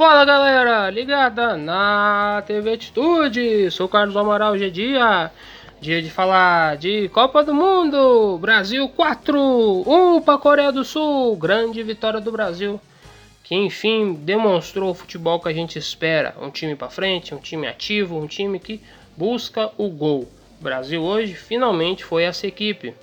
[0.00, 5.30] Fala galera, ligada na TV Atitude, sou Carlos Amaral, hoje é dia,
[5.78, 9.38] dia de falar de Copa do Mundo, Brasil 4,
[9.86, 12.80] 1 para Coreia do Sul, grande vitória do Brasil,
[13.44, 17.66] que enfim demonstrou o futebol que a gente espera, um time para frente, um time
[17.66, 18.80] ativo, um time que
[19.14, 20.26] busca o gol.
[20.58, 22.94] O Brasil hoje finalmente foi essa equipe,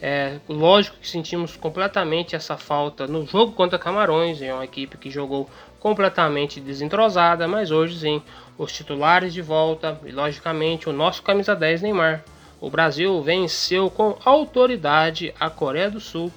[0.00, 5.10] é, lógico que sentimos completamente essa falta no jogo contra Camarões, é uma equipe que
[5.10, 5.48] jogou
[5.86, 8.20] completamente desentrosada, mas hoje sim,
[8.58, 12.24] os titulares de volta e logicamente o nosso camisa 10 Neymar.
[12.60, 16.32] O Brasil venceu com autoridade a Coreia do Sul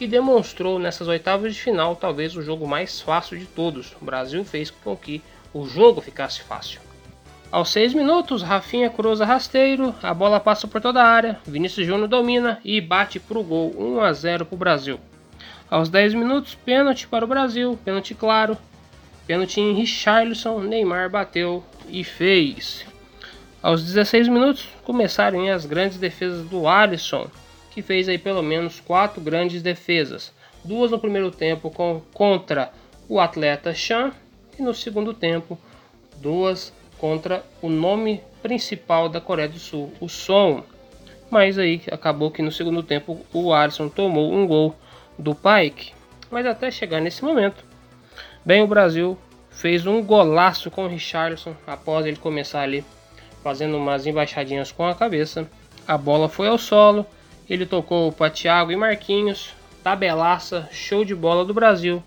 [0.00, 3.94] e demonstrou nessas oitavas de final talvez o jogo mais fácil de todos.
[4.00, 6.80] O Brasil fez com que o jogo ficasse fácil.
[7.52, 12.08] Aos 6 minutos, Rafinha cruza rasteiro, a bola passa por toda a área, Vinícius Júnior
[12.08, 14.98] domina e bate para o gol 1 a 0 para o Brasil.
[15.70, 18.56] Aos 10 minutos, pênalti para o Brasil, pênalti claro,
[19.26, 22.84] pênalti em Richarlison, Neymar bateu e fez.
[23.62, 27.28] Aos 16 minutos, começaram as grandes defesas do Alisson,
[27.70, 30.32] que fez aí pelo menos quatro grandes defesas.
[30.62, 32.70] Duas no primeiro tempo com, contra
[33.08, 34.12] o atleta Chan
[34.58, 35.58] e no segundo tempo
[36.16, 40.62] duas contra o nome principal da Coreia do Sul, o Son.
[41.30, 44.76] Mas aí acabou que no segundo tempo o Alisson tomou um gol
[45.18, 45.92] do Pike.
[46.30, 47.64] Mas até chegar nesse momento,
[48.44, 49.16] bem o Brasil
[49.50, 52.84] fez um golaço com o Richarlison após ele começar ali
[53.42, 55.48] fazendo umas embaixadinhas com a cabeça.
[55.86, 57.06] A bola foi ao solo,
[57.48, 62.02] ele tocou para Thiago e Marquinhos, tabelaça, show de bola do Brasil.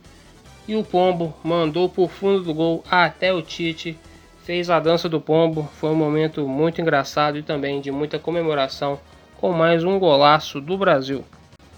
[0.68, 3.98] E o Pombo mandou por fundo do gol até o Tite
[4.48, 5.70] fez a dança do pombo.
[5.74, 8.98] Foi um momento muito engraçado e também de muita comemoração
[9.42, 11.26] com mais um golaço do Brasil.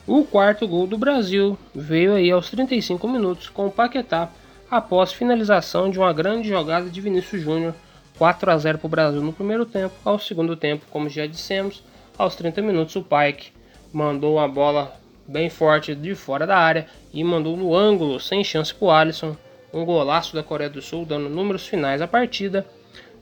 [0.06, 4.30] O quarto gol do Brasil veio aí aos 35 minutos com o Paquetá
[4.70, 7.74] após finalização de uma grande jogada de Vinícius Júnior,
[8.18, 9.96] 4 a 0 para o Brasil no primeiro tempo.
[10.06, 11.84] Ao segundo tempo, como já dissemos,
[12.18, 13.52] aos 30 minutos o Pike
[13.92, 14.94] mandou uma bola
[15.28, 19.36] bem forte de fora da área e mandou no ângulo sem chance para o Alisson
[19.72, 22.66] um golaço da Coreia do Sul, dando números finais à partida.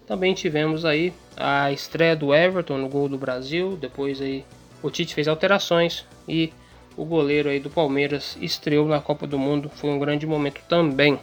[0.05, 4.45] Também tivemos aí a estreia do Everton no gol do Brasil, depois aí
[4.81, 6.53] o Tite fez alterações e
[6.95, 11.19] o goleiro aí do Palmeiras estreou na Copa do Mundo, foi um grande momento também.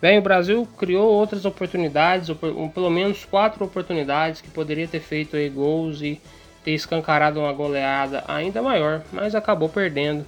[0.00, 2.30] Bem, o Brasil criou outras oportunidades,
[2.74, 6.20] pelo menos quatro oportunidades que poderia ter feito aí gols e
[6.64, 10.24] ter escancarado uma goleada ainda maior, mas acabou perdendo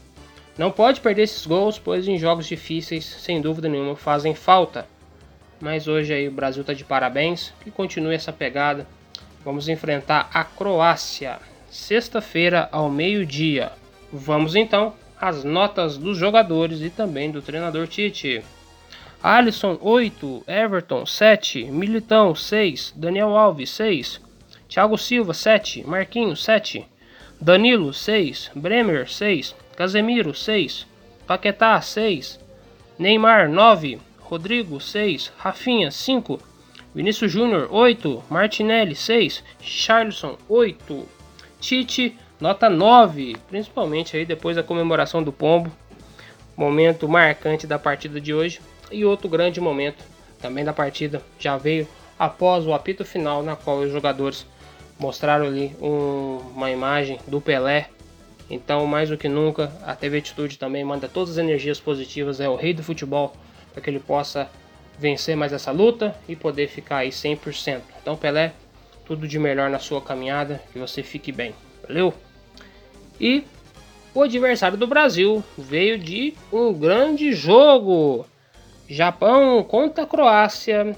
[0.57, 4.87] não pode perder esses gols, pois em jogos difíceis, sem dúvida nenhuma, fazem falta.
[5.59, 8.87] Mas hoje aí o Brasil está de parabéns, que continue essa pegada.
[9.45, 11.39] Vamos enfrentar a Croácia,
[11.71, 13.73] sexta-feira ao meio-dia.
[14.13, 18.43] Vamos então às notas dos jogadores e também do treinador Tite.
[19.23, 24.21] Alisson 8, Everton 7, Militão 6, Daniel Alves 6,
[24.69, 26.85] Thiago Silva 7, Marquinhos 7,
[27.41, 30.89] Danilo 6, Bremer 6, Casemiro 6,
[31.25, 32.41] Paquetá 6,
[32.99, 36.41] Neymar 9, Rodrigo 6, Rafinha 5,
[36.93, 41.09] Vinícius Júnior 8, Martinelli 6, Charlson 8,
[41.61, 45.71] Tite nota 9, principalmente aí depois da comemoração do pombo,
[46.57, 48.61] momento marcante da partida de hoje
[48.93, 50.05] e outro grande momento
[50.41, 51.87] também da partida já veio
[52.19, 54.47] após o apito final na qual os jogadores
[54.99, 57.89] mostraram ali um, uma imagem do Pelé
[58.53, 62.55] então, mais do que nunca, a TV Atitude também manda todas as energias positivas ao
[62.55, 63.35] rei do futebol
[63.73, 64.47] para que ele possa
[64.99, 67.81] vencer mais essa luta e poder ficar aí 100%.
[68.03, 68.53] Então, Pelé,
[69.07, 71.55] tudo de melhor na sua caminhada, que você fique bem.
[71.89, 72.13] Valeu?
[73.19, 73.43] E
[74.15, 78.27] o adversário do Brasil veio de um grande jogo.
[78.89, 80.97] Japão contra a Croácia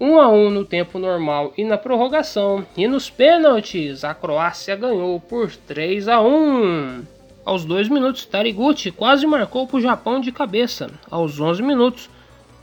[0.00, 5.18] 1 a 1 no tempo normal e na prorrogação, e nos pênaltis a Croácia ganhou
[5.20, 7.02] por 3 a 1.
[7.44, 10.88] Aos 2 minutos, Tariguchi quase marcou para o Japão de cabeça.
[11.10, 12.08] Aos 11 minutos,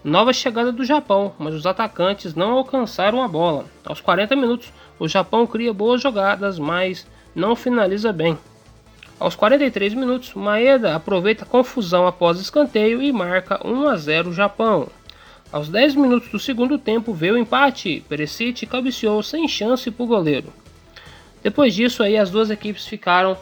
[0.02, 3.66] nova chegada do Japão, mas os atacantes não alcançaram a bola.
[3.84, 7.06] Aos 40 minutos, o Japão cria boas jogadas, mas
[7.36, 8.38] não finaliza bem.
[9.18, 14.90] Aos 43 minutos, Maeda aproveita a confusão após escanteio e marca 1 a 0 Japão.
[15.54, 20.08] Aos 10 minutos do segundo tempo veio o empate, Perisic cabeceou sem chance para o
[20.08, 20.52] goleiro.
[21.42, 23.38] Depois disso aí as duas equipes ficaram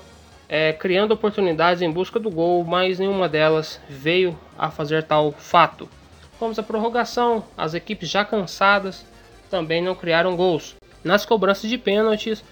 [0.48, 5.90] é, criando oportunidades em busca do gol, mas nenhuma delas veio a fazer tal fato.
[6.38, 9.04] Fomos à prorrogação, as equipes já cansadas
[9.50, 10.76] também não criaram gols.
[11.04, 12.44] Nas cobranças de pênaltis,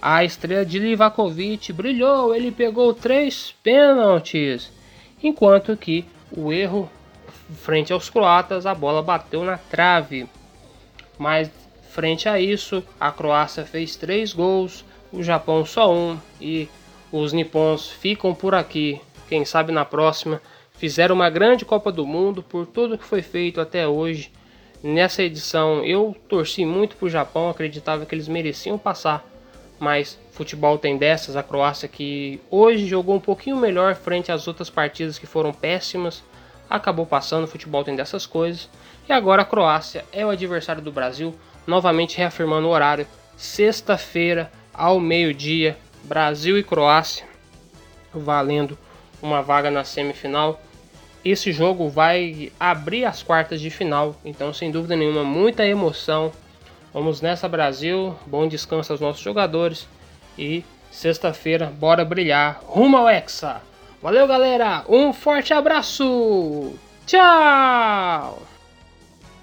[0.00, 4.70] a estrela de Livakovic brilhou, ele pegou três pênaltis,
[5.22, 6.90] enquanto que o erro
[7.56, 10.28] frente aos croatas, a bola bateu na trave.
[11.18, 11.50] Mas
[11.90, 16.68] frente a isso, a Croácia fez três gols, o Japão só um e
[17.10, 19.00] os nipons ficam por aqui.
[19.28, 20.40] Quem sabe na próxima
[20.74, 24.30] fizeram uma grande Copa do Mundo por tudo que foi feito até hoje.
[24.82, 29.27] Nessa edição eu torci muito para o Japão, acreditava que eles mereciam passar,
[29.78, 31.36] mas futebol tem dessas.
[31.36, 36.22] A Croácia que hoje jogou um pouquinho melhor frente às outras partidas que foram péssimas,
[36.68, 37.46] acabou passando.
[37.46, 38.68] Futebol tem dessas coisas.
[39.08, 41.34] E agora a Croácia é o adversário do Brasil,
[41.66, 47.26] novamente reafirmando o horário, sexta-feira ao meio-dia, Brasil e Croácia,
[48.12, 48.76] valendo
[49.22, 50.60] uma vaga na semifinal.
[51.24, 56.32] Esse jogo vai abrir as quartas de final, então sem dúvida nenhuma, muita emoção.
[56.92, 59.86] Vamos nessa Brasil, bom descanso aos nossos jogadores
[60.38, 63.60] e sexta-feira bora brilhar rumo ao Hexa.
[64.02, 66.72] Valeu galera, um forte abraço,
[67.06, 68.38] tchau!